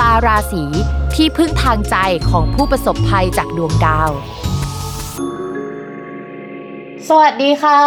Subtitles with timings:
[0.00, 0.64] ตาราศี
[1.14, 1.96] ที่พึ่งทางใจ
[2.30, 4.10] ของผู้ประสบภัยจากดวงดาว
[7.08, 7.80] สวัสดีค่ะ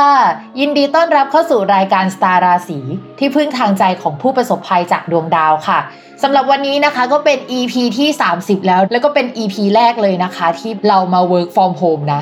[0.60, 2.80] ยินดีต้อนรับเข้าสู่รายการสตาร์ราศี
[3.20, 5.80] ที่พึ่งทางใจของผู้ประสบภัยจากดวงดาวค่ะ
[6.24, 12.22] สำหรับวันนี้นะคะก็เป็น EP ที่ 30 แล้ว แล้วก็เป็น EP แรกเลยนะคะ ที่เรามา work from home นะ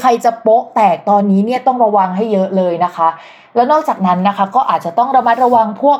[0.01, 3.09] ใครจะโป๊ะแตกตอนนี้เนี่ยต้องระวังให้เยอะเลยนะคะ
[3.55, 5.99] แล้วนอกจากนั้นนะคะก็อาจจะต้องระมัดระวังพวก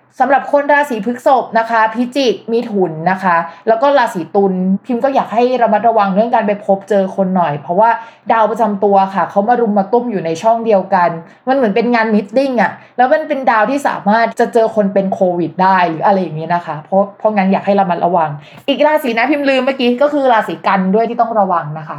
[0.19, 3.37] สำหรับคนราศีพฤษภนะคะ พิจิกมีถุนนะคะ
[3.67, 4.53] แล้วก็ราศีตุล
[4.85, 7.89] พิมพ์ก็อยากให้ระมัดระวังเรื่องการไปพบเจอคนหน่อย เพราะว่า
[8.31, 11.09] ดาวประจำตัวค่ะเขามารุมมาตุ้มอยู่ในช่องเดียวกัน
[11.47, 18.29] มันเหมือนเป็นงานมิทติ้งอะแล้วมันเป็นดาวที่สามารถจะเจอคนเป็นโควิด ได้หรืออะไรอย่างนี้นะคะ เพราะเพราะงั้นอยากให้ระมัดระวัง
[18.69, 21.97] อีกราศีนะพิมพ์ลืมเมื่อกี้ก็คือราศีกันด้วยที่ต้องระวังนะคะ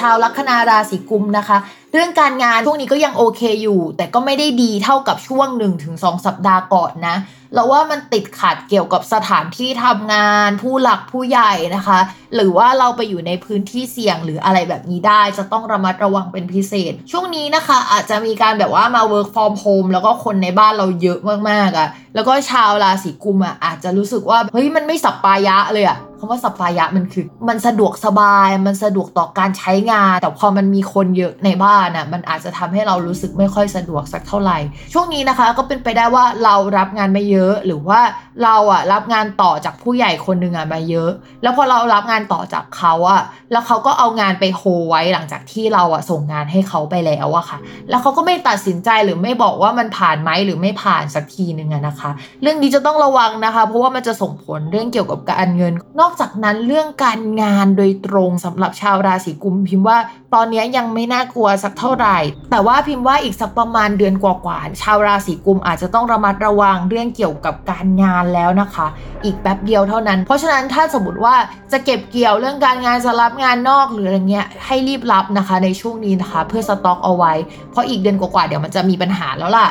[0.00, 1.58] ชาวลัคนาราศีกุมนะคะ
[1.92, 5.48] เรื่องการงานช่วงนี้ก็ยังโอเคอยู่ แต่ก็ไม่ได้ดีเท่ากับช่วง
[5.86, 7.16] 1-2 สัปดาห์ก่อนนะ
[7.54, 11.98] เราว่ามันติดขัดเกี่ยวกับสถานที่ทำงาน ผู้หลักผู้ใหญ่นะคะ
[12.34, 21.18] หรือว่าเราไปอยู่ในพื้นที่เสี่ยงหรืออะไรแบบนี้ได้ จะต้องระมัดระวังเป็นพิเศษ ช่วงนี้นะคะ อาจจะมีการแบบว่ามา work from home แล้วก็คนในบ้านเราเยอะ
[21.50, 34.58] มากๆอะ่ะแล้วก็ชาวราศีกุมอะ่ะอาจจะรู้สึกว่าเฮ้ยมันไม่สัปปายะเลยอะ่ะ คำว่าสัปปายะมันคือ มันสะดวกสบายมันสะดวกต่อการใช้งาน แต่พอมันมีคนเยอะในบ้านอะมันอาจจะทำให้เรารู้สึกไม่ค่อยสะดวกสักเท่าไหร่
[34.92, 38.00] ช่วงนี้นะคะก็เป็นไปได้ว่าเรารับงานไม่เยอะหรือว่า
[38.44, 41.10] เราอะรับงานต่อจากผู้ใหญ่คนหนึ่งอะมาเยอะ
[41.42, 43.22] แล้วพอเรารับงานต่อจากเขาอะ
[43.52, 47.58] แล้วเขาก็เอางานไปโฮไว้หลังจากที่เราอะส่งงานให้เขาไปแล้วอะค่ะ
[47.90, 52.10] แล้วเขาก็ไม่ตัดสินใจหรือไม่บอกว่ามันผ่านไหมหรือไม่ผ่านสักทีหนึ่งอะนะคะ
[52.42, 59.98] เรื่องนี้จะต้องระวังนะคะ เพราะว่ามันจะส่งผลเรื่องเกี่ยวกับการเงินนอกอกจากนั้นเรื่องการงานโดยตรงสำหรับชาวราศีกุม พิมพ์ว่า
[60.34, 62.18] ตอนนี้ยังไม่น่ากลัวสักเท่าไหร่
[62.50, 68.86] แต่ว่าพิมพ์ว่าอีกสักประมาณเดือนกว่าๆชาวราศีกุมอาจจะต้องระมัดระวังเรื่องเกี่ยวกับการงานแล้วนะคะ
[69.24, 71.34] อีกแป๊บเดียวเท่านั้น เพราะฉะนั้นถ้าสมมติว่า
[71.72, 77.32] จะเก็บเกี่ยวเรื่องการงานจะรับงานนอกหรืออะไรเงี้ยให้รีบรับนะคะในช่วงนี้นะคะ เพื่อสต็อกเอาไว้
[77.70, 79.68] เพราะอีกเดือนกว่าๆเดี๋ยวมันจะมีปัญหาแล้วล่ะ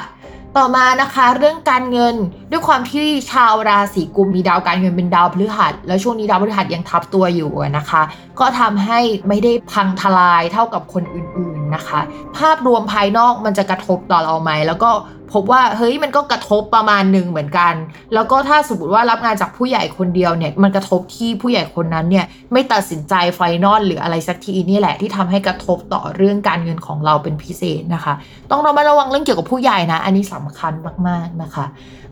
[0.57, 2.15] ต่อมานะคะเรื่องการเงิน
[2.51, 8.01] ด้วยความที่ชาวราศีกุมมีดาวการเงินเป็นดาวพฤหัส แล้วช่วงนี้ดาวพฤหัสยังทับตัวอยู่นะคะ
[8.39, 11.99] ก็ทำให้ไม่ได้พังทลายเท่ากับคนอื่นๆนะคะ
[12.37, 14.89] ภาพรวมภายนอกมันจะกระทบต่อเราไหมแล้วก็
[15.33, 17.73] พบว่าเฮ้ยมันก็กระทบประมาณหนึ่งเหมือนกัน
[18.13, 28.13] แล้วก็ถ้าสมมติว่ารับงานจากผู้ใหญ่คนเดียวเนี่ย มันกระทบที่ผู้ใหญ่คนนั้นเนี่ยไม่ตัดสินใจไฟนอลหรืออะไรสักทีนี่แหละที่ทำให้กระทบต่อเรื่องการเงินของเราเป็นพิเศษนะคะ
[28.51, 30.73] ต้องระมัดระวังเรื่องเกี่ยวกับผู้ใหญ่นะ อันนี้สำคัญ
[31.07, 31.65] มากๆนะคะ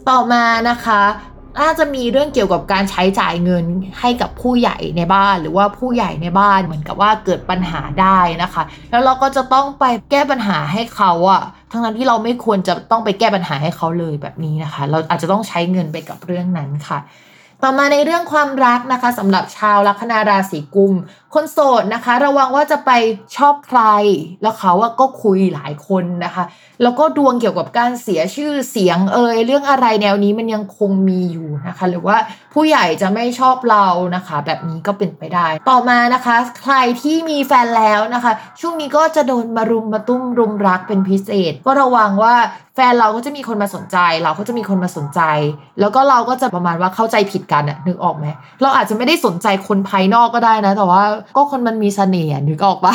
[0.09, 1.01] ต่อมานะคะ
[1.59, 3.65] น่าจะมีเรื่องเกี่ยวกับการใช้จ่ายเงิน
[3.99, 16.99] ให้กับผู้ใหญ่ในบ้าน หรือว่าผู้ใหญ่ในบ้านเหมือนกับว่าเกิดปัญหาได้นะคะ แล้วเราก็จะต้องไปแก้ปัญหาให้เขาอะทั้งนั้นที่เราไม่ควรจะต้องไปแก้ปัญหาให้เขาเลยแบบนี้นะคะ เราอาจจะต้องใช้เงินไปกับเรื่องนั้นค่ะ
[17.65, 20.93] ต่อมาในเรื่องความรักนะคะสำหรับชาวลัคนาราศีกุม
[21.33, 22.91] คนโสดนะคะ ระวังว่าจะไป
[23.37, 23.81] ชอบใคร
[24.41, 26.43] แล้วเขาก็คุยหลายคนนะคะ
[26.81, 32.17] แล้วก็ดวงเกี่ยวกับการเสียชื่อเสียงเอยเรื่องอะไรแนวนี้มันยังคงมีอยู่นะคะ หรือว่า
[32.53, 42.35] ผู้ใหญ่จะไม่ชอบเรานะคะ แบบนี้ก็เป็นไปได้ ต่อมานะคะ ใครที่มีแฟนแล้วนะคะ ช่วงนี้ก็จะโดนมารุมมาตุ้มรุมรักเป็นพิเศษ ก็ระวังว่า
[42.75, 45.21] แฟนเราก็จะมีคนมาสนใจ เราก็จะมีคนมาสนใจ
[45.79, 48.25] แล้วก็เราก็จะประมาณว่าเข้าใจผิดกันอะนึกออกไหม
[48.61, 51.01] เราอาจจะไม่ได้สนใจคนภายนอกก็ได้นะ แต่ว่า
[51.35, 52.93] ก็คนมันมีเสน่ห์นึกออกปะ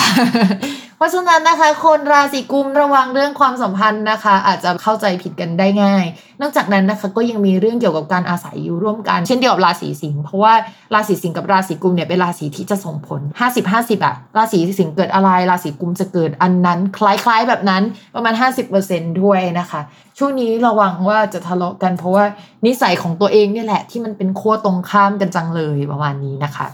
[0.98, 6.04] เพราะฉะนั้นนะคะคนราศีกุมระวังเรื่องความสัมพันธ์นะคะ อาจจะเข้าใจผิดกันได้ง่าย
[6.40, 10.54] นอกจากนั้นนะคะก็ยังมีเรื่องเกี่ยวกับการอาศัยอยู่ร่วมกัน เช่นเดียวกับราศีสิงห์เพราะว่า
[10.94, 13.20] ราศีสิงห์กับราศีกุมเนี่ยเป็นราศีที่จะส่งผล
[13.62, 17.82] 50-50อะราศีสิงห์เกิดอะไรราศีกุมจะเกิดอันนั้น คล้ายๆแบบนั้น
[18.14, 18.34] ประมาณ
[18.76, 19.80] 50%ด้วยนะคะ
[20.18, 22.24] ช่วงนี้ระวังว่าจะทะเลาะกัน เพราะว่า
[22.66, 26.68] นิสัยของตัวเองนี่แหละที่มันเป็นขั้วตรงข้ามกันจังเลยประมาณนี้นะคะ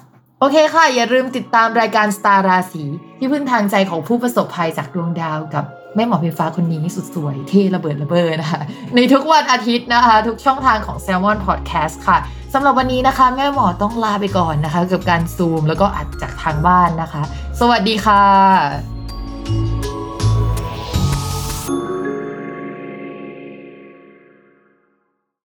[0.44, 2.84] โอเคค่ะ อย่าลืมติดตามรายการสตาร์ราศี
[3.18, 5.64] ที่พึ่งทางใจของผู้ประสบภัยจากดวงดาวกับ
[5.96, 8.60] แม่หมอเพฟ้าคนนี้สุดสวยเท่ระเบิดระเบ้อนะคะ
[8.94, 12.18] ในทุกวันอาทิตย์นะคะ ทุกช่องทางของ s ซ l m o n Podcast ค่ะ
[12.54, 17.22] สำหรับวันนี้นะคะ แม่หมอต้องลาไปก่อนนะคะ กับการซูมแล้วก็อัดจากทางบ้านนะคะ
[17.60, 18.93] สวัสดีค่ะ